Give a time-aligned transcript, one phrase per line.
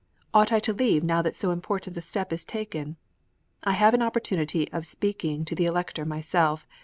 [0.33, 2.97] Ought I to leave now that so important a step is taken?
[3.63, 6.65] I have an opportunity of speaking to the Elector myself.